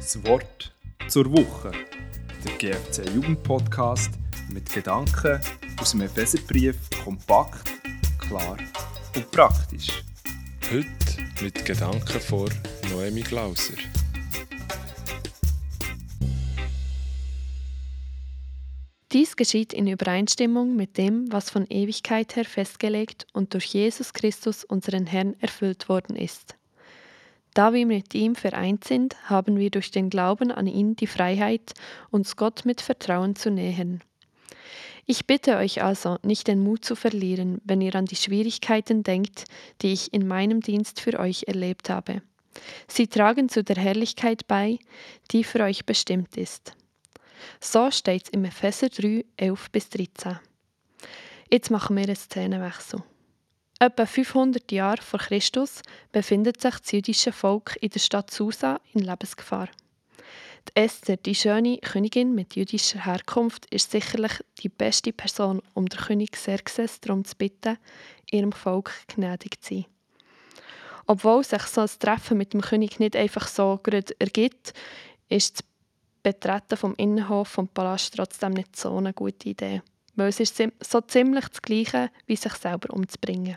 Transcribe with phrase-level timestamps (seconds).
[0.00, 0.72] Das Wort
[1.08, 1.72] zur Woche.
[2.42, 4.10] Der GFC Jugendpodcast
[4.50, 5.38] mit Gedanken
[5.78, 6.74] aus dem Epheserbrief
[7.04, 7.70] kompakt,
[8.18, 8.56] klar
[9.14, 10.02] und praktisch.
[10.72, 12.48] Heute mit Gedanken vor
[12.88, 13.74] Noemi Glauser.
[19.12, 24.64] Dies geschieht in Übereinstimmung mit dem, was von Ewigkeit her festgelegt und durch Jesus Christus,
[24.64, 26.56] unseren Herrn, erfüllt worden ist.
[27.54, 31.72] Da wir mit ihm vereint sind, haben wir durch den Glauben an ihn die Freiheit,
[32.10, 34.02] uns Gott mit Vertrauen zu nähern.
[35.06, 39.44] Ich bitte euch also, nicht den Mut zu verlieren, wenn ihr an die Schwierigkeiten denkt,
[39.82, 42.22] die ich in meinem Dienst für euch erlebt habe.
[42.86, 44.78] Sie tragen zu der Herrlichkeit bei,
[45.32, 46.74] die für euch bestimmt ist.
[47.60, 50.38] So steht es im Epheser 3, 11 bis 13.
[51.50, 53.02] Jetzt machen wir einen Szenenwechsel.
[53.82, 55.80] Etwa 500 Jahre vor Christus
[56.12, 59.70] befindet sich das jüdische Volk in der Stadt Susa in Lebensgefahr.
[60.68, 65.98] Die Esther, die schöne Königin mit jüdischer Herkunft, ist sicherlich die beste Person, um der
[65.98, 67.78] König Xerxes darum zu bitten,
[68.30, 69.86] ihrem Volk gnädig zu sein.
[71.06, 73.80] Obwohl sich so ein Treffen mit dem König nicht einfach so
[74.18, 74.74] ergibt,
[75.30, 75.64] ist das
[76.22, 79.80] Betreten vom Innenhof vom Palast trotzdem nicht so eine gute Idee,
[80.16, 83.56] weil es ist so ziemlich das Gleiche, wie sich selber umzubringen.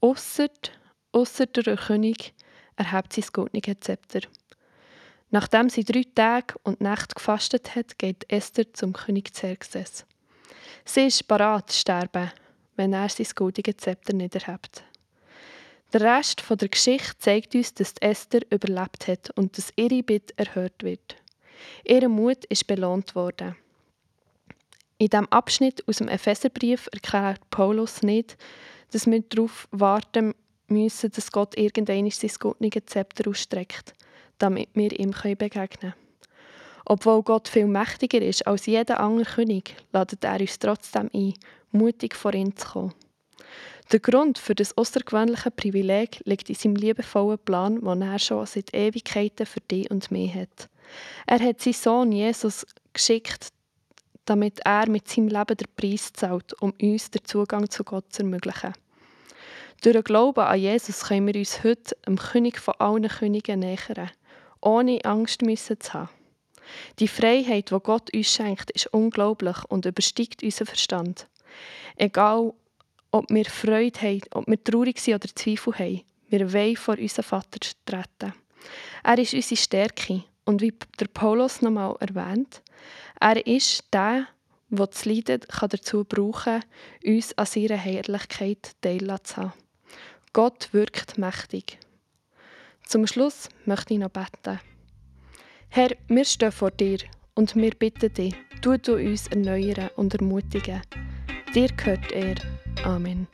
[0.00, 0.48] Ausser,
[1.12, 2.34] ausser der König
[2.76, 4.20] erhebt sein goldene Zepter.
[5.30, 10.06] Nachdem sie drei Tage und Nächte gefastet hat, geht Esther zum König Xerxes.
[10.84, 12.30] Sie ist parat zu sterben,
[12.76, 14.84] wenn er sein goldiges Zepter nicht erhebt.
[15.92, 20.82] Der Rest der Geschichte zeigt uns, dass Esther überlebt hat und dass ihre Bitte erhört
[20.82, 21.16] wird.
[21.84, 23.56] Ihr Mut ist belohnt worden.
[24.98, 28.36] In diesem Abschnitt aus dem Epheserbrief erklärt Paulus nicht,
[28.92, 30.34] dass wir darauf warten
[30.68, 33.94] müssen, dass Gott irgendwann sein gottliches Zepter ausstreckt,
[34.38, 35.94] damit wir ihm begegnen können.
[36.86, 41.34] Obwohl Gott viel mächtiger ist als jeder andere König, ladet er uns trotzdem ein,
[41.72, 42.94] mutig vor ihn zu kommen.
[43.92, 48.72] Der Grund für das außergewöhnliche Privileg liegt in seinem liebevollen Plan, den er schon seit
[48.74, 50.68] Ewigkeiten für dich und mich hat.
[51.26, 53.48] Er hat seinen Sohn Jesus geschickt,
[54.24, 58.22] damit er mit seinem Leben den Preis zahlt, um uns den Zugang zu Gott zu
[58.22, 58.72] ermöglichen.
[59.84, 64.10] Durch den Glauben an Jesus können wir uns heute dem König von allen Königen nähern,
[64.62, 66.08] ohne Angst müssen zu haben.
[67.00, 71.26] Die Freiheit, die Gott uns schenkt, ist unglaublich und übersteigt unseren Verstand.
[71.96, 72.54] Egal,
[73.10, 77.24] ob wir Freude haben, ob wir traurig sind oder Zweifel haben, wir wollen vor unseren
[77.24, 78.32] Vater treten.
[79.02, 82.62] Er ist unsere Stärke und wie der Paulus nochmal erwähnt,
[83.20, 84.28] er ist der,
[84.70, 86.64] der das Leiden dazu brauchen kann,
[87.04, 89.52] uns an seiner Herrlichkeit teilzuhaben.
[90.34, 91.78] Gott wirkt mächtig.
[92.88, 94.58] Zum Schluss möchte ich noch beten.
[95.68, 96.98] Herr, wir stehen vor dir
[97.36, 100.82] und wir bitten dich, du uns erneuern und ermutigen.
[101.54, 102.34] Dir gehört er.
[102.82, 103.28] Amen.